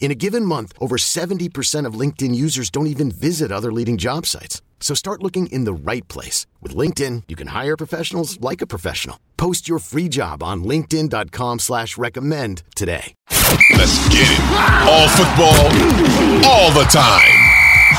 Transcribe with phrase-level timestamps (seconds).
[0.00, 4.24] In a given month, over 70% of LinkedIn users don't even visit other leading job
[4.24, 4.62] sites.
[4.80, 6.46] So start looking in the right place.
[6.62, 9.18] With LinkedIn, you can hire professionals like a professional.
[9.36, 13.12] Post your free job on linkedin.com slash recommend today.
[13.74, 14.40] Let's get it.
[14.86, 15.66] All football,
[16.48, 17.34] all the time.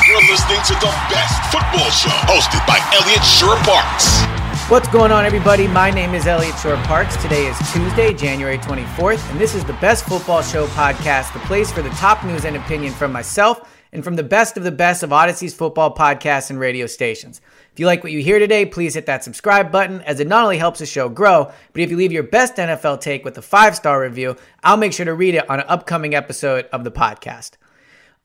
[0.08, 4.39] You're listening to the best football show hosted by Elliot Shorr-Parks.
[4.70, 5.68] What's going on, everybody?
[5.68, 7.20] My name is Elliot Shorr-Parks.
[7.24, 11.72] Today is Tuesday, January 24th, and this is the Best Football Show podcast, the place
[11.72, 15.02] for the top news and opinion from myself and from the best of the best
[15.02, 17.42] of Audacy's football podcasts and radio stations.
[17.74, 20.44] If you like what you hear today, please hit that subscribe button as it not
[20.44, 23.42] only helps the show grow, but if you leave your best NFL take with a
[23.42, 26.92] five star review, I'll make sure to read it on an upcoming episode of the
[26.92, 27.54] podcast.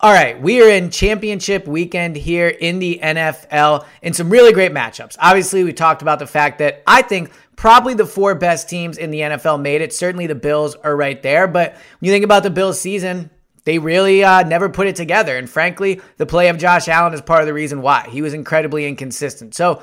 [0.04, 4.70] All right, we are in championship weekend here in the NFL in some really great
[4.70, 5.16] matchups.
[5.18, 9.10] Obviously, we talked about the fact that I think probably the four best teams in
[9.10, 9.94] the NFL made it.
[9.94, 13.30] Certainly the Bills are right there, but when you think about the Bills season,
[13.64, 15.38] they really uh, never put it together.
[15.38, 18.06] And frankly, the play of Josh Allen is part of the reason why.
[18.10, 19.54] He was incredibly inconsistent.
[19.54, 19.80] So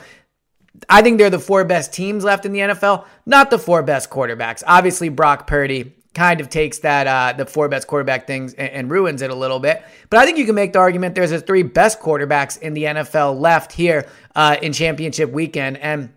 [0.88, 4.12] I think they're the four best teams left in the NFL, not the four best
[4.12, 4.62] quarterbacks.
[4.68, 8.92] Obviously, Brock Purdy kind of takes that uh, the four best quarterback things and, and,
[8.92, 9.82] ruins it a little bit.
[10.10, 12.84] But I think you can make the argument there's the three best quarterbacks in the
[12.84, 15.78] NFL left here uh, in championship weekend.
[15.78, 16.10] And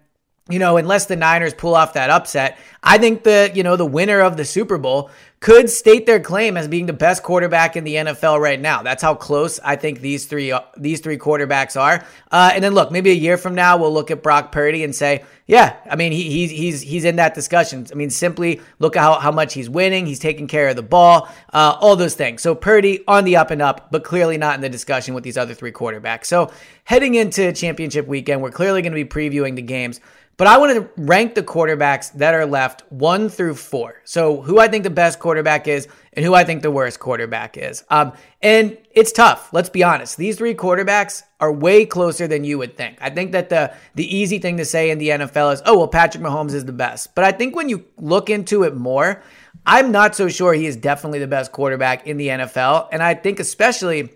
[0.50, 3.86] you know, unless the Niners pull off that upset, I think the, you know, the
[3.86, 5.10] winner of the Super Bowl
[5.40, 8.82] could state their claim as being the best quarterback in the NFL right now.
[8.82, 12.02] That's how close I think these three these three quarterbacks are.
[12.30, 14.94] Uh, and then look, maybe a year from now we'll look at Brock Purdy and
[14.94, 17.86] say, yeah, I mean he, he's he's he's in that discussion.
[17.92, 20.06] I mean simply look at how, how much he's winning.
[20.06, 22.40] He's taking care of the ball, uh, all those things.
[22.40, 25.36] So Purdy on the up and up, but clearly not in the discussion with these
[25.36, 26.24] other three quarterbacks.
[26.24, 26.50] So
[26.84, 30.00] heading into championship weekend, we're clearly going to be previewing the games.
[30.36, 34.02] But I want to rank the quarterbacks that are left one through four.
[34.04, 37.56] So, who I think the best quarterback is and who I think the worst quarterback
[37.56, 37.84] is.
[37.88, 38.12] Um,
[38.42, 39.52] and it's tough.
[39.52, 40.16] Let's be honest.
[40.16, 42.98] These three quarterbacks are way closer than you would think.
[43.00, 45.88] I think that the the easy thing to say in the NFL is, oh well,
[45.88, 47.14] Patrick Mahomes is the best.
[47.14, 49.22] But I think when you look into it more,
[49.66, 52.88] I'm not so sure he is definitely the best quarterback in the NFL.
[52.92, 54.10] And I think especially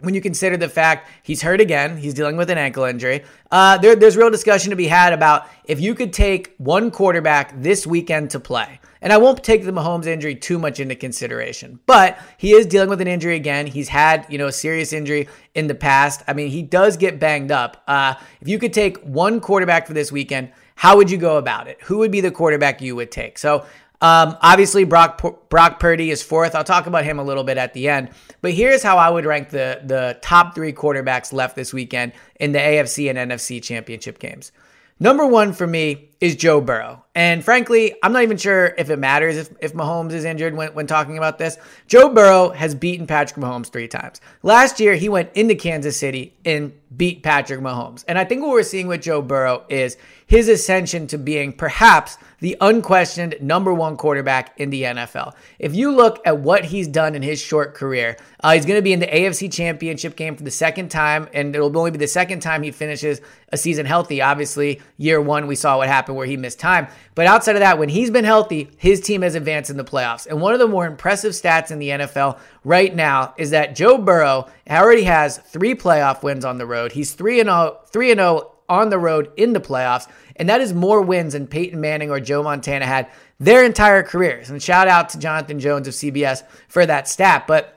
[0.00, 3.24] when you consider the fact he's hurt again, he's dealing with an ankle injury.
[3.50, 7.60] Uh, there, there's real discussion to be had about if you could take one quarterback
[7.60, 8.80] this weekend to play.
[9.00, 12.88] And I won't take the Mahomes injury too much into consideration, but he is dealing
[12.88, 13.66] with an injury again.
[13.66, 16.22] He's had, you know, a serious injury in the past.
[16.26, 17.82] I mean, he does get banged up.
[17.86, 21.68] Uh, if you could take one quarterback for this weekend, how would you go about
[21.68, 21.80] it?
[21.82, 23.36] Who would be the quarterback you would take?
[23.36, 23.66] So
[24.00, 26.54] um, obviously, Brock Brock Purdy is fourth.
[26.54, 28.10] I'll talk about him a little bit at the end.
[28.42, 32.52] But here's how I would rank the the top three quarterbacks left this weekend in
[32.52, 34.52] the AFC and NFC championship games.
[35.00, 37.04] Number one for me is Joe Burrow.
[37.14, 40.72] And frankly, I'm not even sure if it matters if, if Mahomes is injured when,
[40.72, 41.58] when talking about this.
[41.86, 44.22] Joe Burrow has beaten Patrick Mahomes three times.
[44.42, 48.04] Last year, he went into Kansas City and beat Patrick Mahomes.
[48.08, 52.16] And I think what we're seeing with Joe Burrow is his ascension to being perhaps
[52.40, 55.34] the unquestioned number one quarterback in the NFL.
[55.58, 58.82] If you look at what he's done in his short career, uh, he's going to
[58.82, 62.06] be in the AFC Championship game for the second time, and it'll only be the
[62.06, 63.20] second time he finishes
[63.50, 64.20] a season healthy.
[64.20, 66.88] Obviously, year one, we saw what happened where he missed time.
[67.14, 70.26] But outside of that, when he's been healthy, his team has advanced in the playoffs.
[70.26, 73.98] And one of the more impressive stats in the NFL right now is that Joe
[73.98, 76.92] Burrow already has three playoff wins on the road.
[76.92, 80.08] He's 3 and 0, 3 and 0 on the road in the playoffs.
[80.36, 83.08] And that is more wins than Peyton Manning or Joe Montana had
[83.38, 84.50] their entire careers.
[84.50, 87.46] And shout out to Jonathan Jones of CBS for that stat.
[87.46, 87.73] But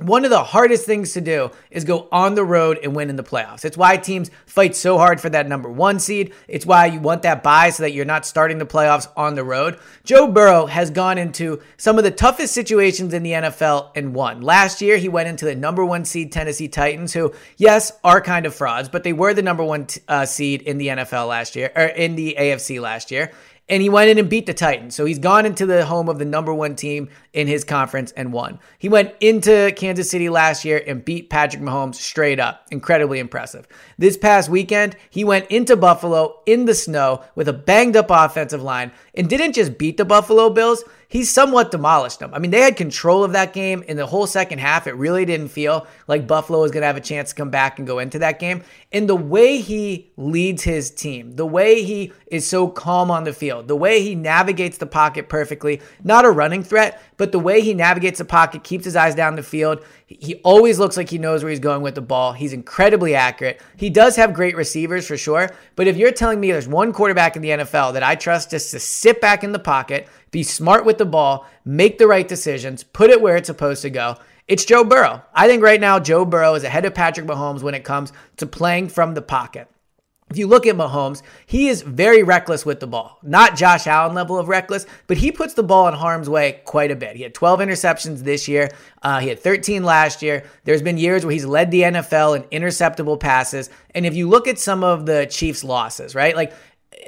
[0.00, 3.14] one of the hardest things to do is go on the road and win in
[3.14, 3.64] the playoffs.
[3.64, 6.34] It's why teams fight so hard for that number one seed.
[6.48, 9.44] It's why you want that bye so that you're not starting the playoffs on the
[9.44, 9.78] road.
[10.02, 14.40] Joe Burrow has gone into some of the toughest situations in the NFL and won.
[14.40, 18.46] Last year, he went into the number one seed Tennessee Titans, who, yes, are kind
[18.46, 21.70] of frauds, but they were the number one uh, seed in the NFL last year,
[21.76, 23.30] or in the AFC last year.
[23.68, 24.94] And he went in and beat the Titans.
[24.94, 28.32] So he's gone into the home of the number one team in his conference and
[28.32, 28.58] won.
[28.78, 32.66] He went into Kansas City last year and beat Patrick Mahomes straight up.
[32.70, 33.66] Incredibly impressive.
[33.96, 38.62] This past weekend, he went into Buffalo in the snow with a banged up offensive
[38.62, 40.84] line and didn't just beat the Buffalo Bills,
[41.14, 42.34] he somewhat demolished them.
[42.34, 44.88] I mean, they had control of that game in the whole second half.
[44.88, 47.78] It really didn't feel like Buffalo was going to have a chance to come back
[47.78, 48.64] and go into that game.
[48.90, 53.32] And the way he leads his team, the way he is so calm on the
[53.32, 57.60] field, the way he navigates the pocket perfectly, not a running threat, but the way
[57.60, 59.84] he navigates the pocket, keeps his eyes down the field.
[60.06, 62.32] He always looks like he knows where he's going with the ball.
[62.32, 63.60] He's incredibly accurate.
[63.76, 65.50] He does have great receivers for sure.
[65.76, 68.70] But if you're telling me there's one quarterback in the NFL that I trust just
[68.72, 72.82] to sit back in the pocket, be smart with the ball, make the right decisions,
[72.82, 74.16] put it where it's supposed to go,
[74.46, 75.22] it's Joe Burrow.
[75.32, 78.46] I think right now Joe Burrow is ahead of Patrick Mahomes when it comes to
[78.46, 79.68] playing from the pocket.
[80.30, 83.18] If you look at Mahomes, he is very reckless with the ball.
[83.22, 86.90] Not Josh Allen level of reckless, but he puts the ball in harm's way quite
[86.90, 87.16] a bit.
[87.16, 88.70] He had 12 interceptions this year.
[89.02, 90.44] Uh, he had 13 last year.
[90.64, 93.68] There's been years where he's led the NFL in interceptable passes.
[93.94, 96.34] And if you look at some of the Chiefs' losses, right?
[96.34, 96.54] Like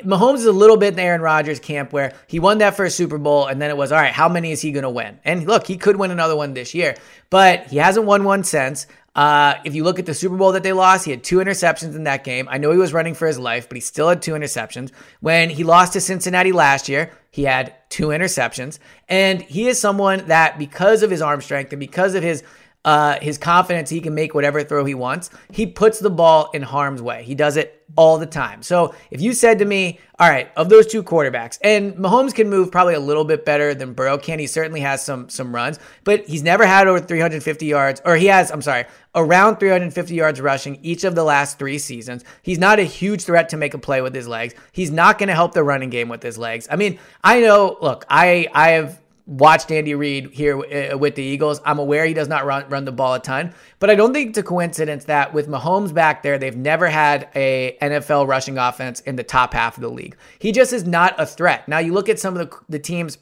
[0.04, 3.18] Mahomes is a little bit in Aaron Rodgers camp where he won that first Super
[3.18, 5.18] Bowl and then it was, all right, how many is he going to win?
[5.24, 6.96] And look, he could win another one this year,
[7.30, 8.86] but he hasn't won one since.
[9.16, 11.96] Uh, if you look at the Super Bowl that they lost, he had two interceptions
[11.96, 12.46] in that game.
[12.50, 14.92] I know he was running for his life, but he still had two interceptions.
[15.20, 18.78] When he lost to Cincinnati last year, he had two interceptions.
[19.08, 22.42] And he is someone that, because of his arm strength and because of his
[22.86, 25.28] uh, his confidence he can make whatever throw he wants.
[25.50, 27.24] He puts the ball in harm's way.
[27.24, 28.62] He does it all the time.
[28.62, 32.48] So if you said to me, all right, of those two quarterbacks, and Mahomes can
[32.48, 34.38] move probably a little bit better than Burrow can.
[34.38, 38.26] He certainly has some some runs, but he's never had over 350 yards, or he
[38.26, 38.84] has, I'm sorry,
[39.16, 42.24] around 350 yards rushing each of the last three seasons.
[42.42, 44.54] He's not a huge threat to make a play with his legs.
[44.70, 46.68] He's not going to help the running game with his legs.
[46.70, 47.78] I mean, I know.
[47.80, 51.60] Look, I I have watched Andy Reid here uh, with the Eagles.
[51.64, 54.30] I'm aware he does not run, run the ball a ton, but I don't think
[54.30, 59.00] it's a coincidence that with Mahomes back there, they've never had a NFL rushing offense
[59.00, 60.16] in the top half of the league.
[60.38, 61.66] He just is not a threat.
[61.68, 63.18] Now you look at some of the, the teams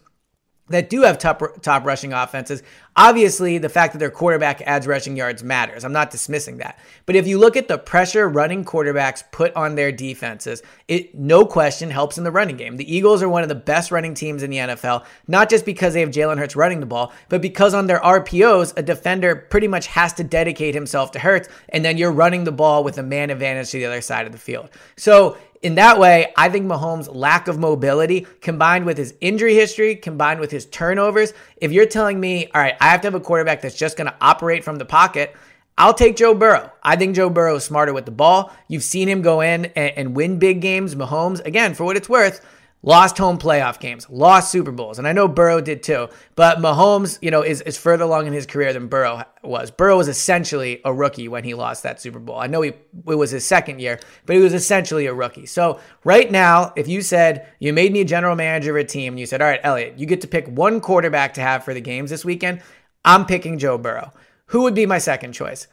[0.69, 2.63] that do have top top rushing offenses.
[2.97, 5.85] Obviously, the fact that their quarterback adds rushing yards matters.
[5.85, 6.79] I'm not dismissing that.
[7.07, 11.45] But if you look at the pressure running quarterbacks put on their defenses, it no
[11.45, 12.77] question helps in the running game.
[12.77, 15.93] The Eagles are one of the best running teams in the NFL, not just because
[15.93, 19.69] they have Jalen Hurts running the ball, but because on their RPOs, a defender pretty
[19.69, 23.03] much has to dedicate himself to Hurts, and then you're running the ball with a
[23.03, 24.71] man advantage to the other side of the field.
[24.97, 29.97] So in that way, I think Mahomes' lack of mobility combined with his injury history,
[29.97, 33.21] combined with his turnovers, if you're telling me, all right, I have to have a
[33.21, 35.35] quarterback that's just going to operate from the pocket,
[35.77, 36.71] I'll take Joe Burrow.
[36.83, 38.53] I think Joe Burrow is smarter with the ball.
[38.69, 40.95] You've seen him go in and, and win big games.
[40.95, 42.45] Mahomes, again, for what it's worth,
[42.85, 46.09] lost home playoff games, lost Super Bowls, and I know Burrow did too.
[46.37, 49.71] But Mahomes, you know, is, is further along in his career than Burrow was.
[49.71, 52.39] Burrow was essentially a rookie when he lost that Super Bowl.
[52.39, 52.73] I know he
[53.09, 55.47] it was his second year, but he was essentially a rookie.
[55.47, 59.15] So right now, if you said you made me a general manager of a team,
[59.15, 61.73] and you said, all right, Elliot, you get to pick one quarterback to have for
[61.73, 62.61] the games this weekend,
[63.05, 64.13] I'm picking Joe Burrow.
[64.47, 65.67] Who would be my second choice?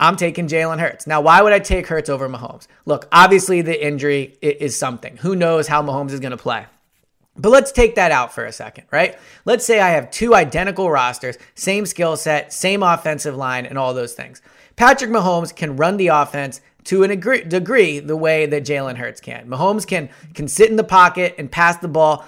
[0.00, 1.06] I'm taking Jalen Hurts.
[1.06, 2.68] Now, why would I take Hurts over Mahomes?
[2.86, 5.16] Look, obviously the injury is something.
[5.18, 6.66] Who knows how Mahomes is going to play?
[7.36, 9.18] But let's take that out for a second, right?
[9.44, 13.94] Let's say I have two identical rosters, same skill set, same offensive line, and all
[13.94, 14.42] those things.
[14.76, 19.48] Patrick Mahomes can run the offense to a degree the way that Jalen Hurts can.
[19.48, 22.24] Mahomes can can sit in the pocket and pass the ball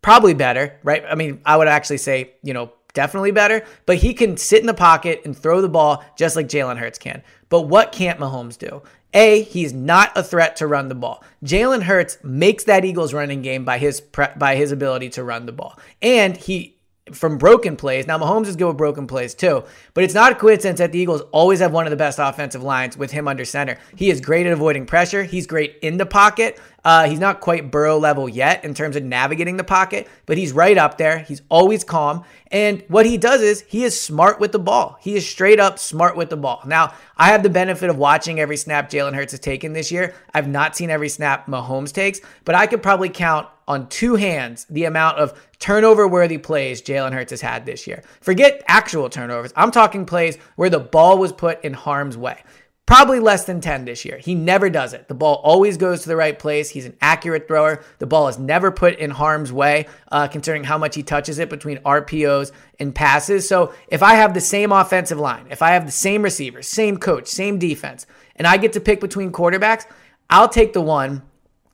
[0.00, 1.04] probably better, right?
[1.08, 4.66] I mean, I would actually say, you know, definitely better, but he can sit in
[4.66, 7.22] the pocket and throw the ball just like Jalen Hurts can.
[7.48, 8.82] But what can't Mahomes do?
[9.14, 11.22] A, he's not a threat to run the ball.
[11.44, 15.46] Jalen Hurts makes that Eagles running game by his pre- by his ability to run
[15.46, 15.78] the ball.
[16.02, 16.76] And he
[17.12, 18.06] from broken plays.
[18.06, 19.62] Now Mahomes is good with broken plays too,
[19.94, 22.62] but it's not a coincidence that the Eagles always have one of the best offensive
[22.62, 23.78] lines with him under center.
[23.94, 25.22] He is great at avoiding pressure.
[25.22, 26.60] He's great in the pocket.
[26.86, 30.52] Uh, he's not quite Burrow level yet in terms of navigating the pocket, but he's
[30.52, 31.18] right up there.
[31.18, 32.22] He's always calm.
[32.52, 34.96] And what he does is he is smart with the ball.
[35.00, 36.62] He is straight up smart with the ball.
[36.64, 40.14] Now, I have the benefit of watching every snap Jalen Hurts has taken this year.
[40.32, 44.64] I've not seen every snap Mahomes takes, but I could probably count on two hands
[44.70, 48.04] the amount of turnover worthy plays Jalen Hurts has had this year.
[48.20, 49.52] Forget actual turnovers.
[49.56, 52.44] I'm talking plays where the ball was put in harm's way.
[52.86, 54.16] Probably less than 10 this year.
[54.16, 55.08] He never does it.
[55.08, 56.70] The ball always goes to the right place.
[56.70, 57.82] He's an accurate thrower.
[57.98, 61.50] The ball is never put in harm's way, uh, considering how much he touches it
[61.50, 63.48] between RPOs and passes.
[63.48, 66.96] So if I have the same offensive line, if I have the same receivers, same
[66.96, 69.84] coach, same defense, and I get to pick between quarterbacks,
[70.30, 71.22] I'll take the one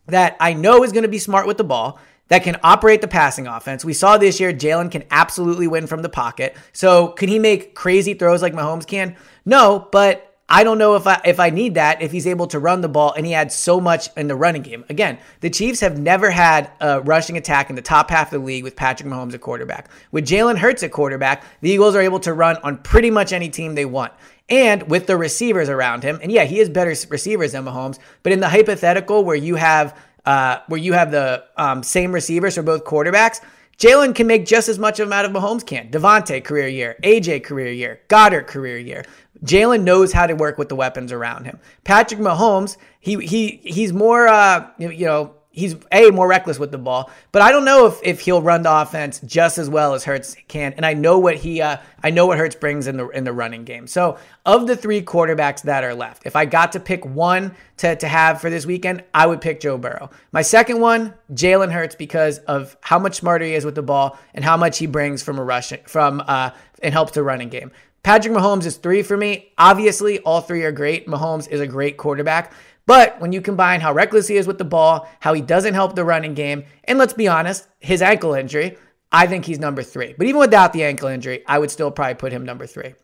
[0.07, 3.09] that I know is going to be smart with the ball that can operate the
[3.09, 3.85] passing offense.
[3.85, 6.57] We saw this year Jalen can absolutely win from the pocket.
[6.73, 9.17] So can he make crazy throws like Mahomes can?
[9.45, 12.59] No, but I don't know if I if I need that if he's able to
[12.59, 14.85] run the ball and he adds so much in the running game.
[14.91, 18.45] Again, the Chiefs have never had a rushing attack in the top half of the
[18.45, 19.89] league with Patrick Mahomes at quarterback.
[20.11, 23.49] With Jalen Hurts at quarterback, the Eagles are able to run on pretty much any
[23.49, 24.13] team they want.
[24.51, 28.33] And with the receivers around him, and yeah, he has better receivers than Mahomes, but
[28.33, 32.63] in the hypothetical where you have uh, where you have the um, same receivers for
[32.63, 33.41] both quarterbacks,
[33.79, 35.91] Jalen can make just as much of them out of Mahomes can.
[35.91, 39.05] DeVonta career year, AJ career year, Goedert, career year.
[39.45, 41.59] Jalen knows how to work with the weapons around him.
[41.85, 46.79] Patrick Mahomes, he he he's more uh, you know he's a more reckless with the
[46.79, 50.05] ball, but I don't know if, if he'll run the offense just as well as
[50.05, 50.73] Hurts can.
[50.73, 53.33] And I know what he uh, I know what Hurts brings in the in the
[53.33, 53.87] running game.
[53.87, 57.95] So of the three quarterbacks that are left, if I got to pick one to,
[57.95, 60.11] to have for this weekend, I would pick Joe Burrow.
[60.33, 64.19] My second one, Jalen Hurts, because of how much smarter he is with the ball
[64.35, 66.51] and how much he brings from a rush from uh
[66.83, 67.71] and helps the running game.
[68.03, 69.53] Patrick Mahomes is three for me.
[69.57, 71.07] Obviously, all three are great.
[71.07, 72.53] Mahomes is a great quarterback.
[72.87, 75.95] But when you combine how reckless he is with the ball, how he doesn't help
[75.95, 78.77] the running game, and let's be honest, his ankle injury,
[79.13, 80.15] I think he's number three.
[80.17, 82.95] But even without the ankle injury, I would still probably put him number three.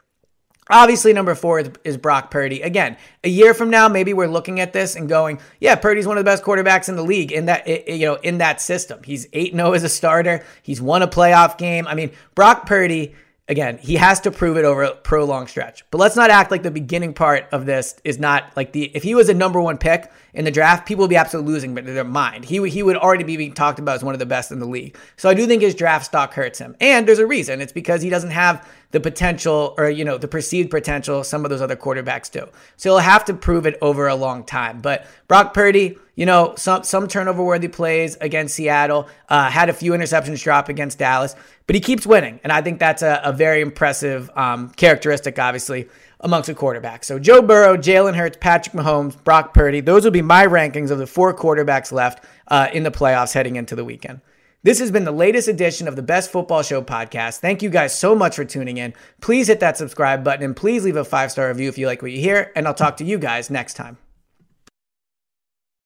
[0.70, 2.60] Obviously, number four is, Brock Purdy.
[2.60, 6.18] Again, a year from now, maybe we're looking at this and going, "Yeah, Purdy's one
[6.18, 9.00] of the best quarterbacks in the league in that you know in that system.
[9.02, 10.44] He's eight zero oh as a starter.
[10.62, 11.86] He's won a playoff game.
[11.86, 13.14] I mean, Brock Purdy
[13.48, 15.82] Again, he has to prove it over a prolonged stretch.
[15.90, 19.02] But let's not act like the beginning part of this is not like the if
[19.02, 22.04] he was a number one pick in the draft, people would be absolutely losing their
[22.04, 22.44] mind.
[22.44, 24.58] He would he would already be being talked about as one of the best in
[24.58, 24.96] the league.
[25.16, 27.62] So I do think his draft stock hurts him, and there's a reason.
[27.62, 31.50] It's because he doesn't have the potential or you know the perceived potential some of
[31.50, 32.46] those other quarterbacks do.
[32.76, 34.80] So he'll have to prove it over a long time.
[34.80, 39.72] But Brock Purdy you know, some some turnover worthy plays against Seattle, uh, had a
[39.72, 41.36] few interceptions drop against Dallas,
[41.68, 42.40] but he keeps winning.
[42.42, 47.04] And I think that's a, a very impressive um, characteristic, obviously, amongst a quarterback.
[47.04, 50.98] So Joe Burrow, Jalen Hurts, Patrick Mahomes, Brock Purdy, those will be my rankings of
[50.98, 54.20] the four quarterbacks left uh, in the playoffs heading into the weekend.
[54.64, 57.38] This has been the latest edition of the Best Football Show podcast.
[57.38, 58.92] Thank you guys so much for tuning in.
[59.20, 62.02] Please hit that subscribe button and please leave a five star review if you like
[62.02, 62.50] what you hear.
[62.56, 63.98] And I'll talk to you guys next time.